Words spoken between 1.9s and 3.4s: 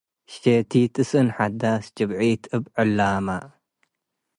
ጭብዕት እብ ዕላ’መ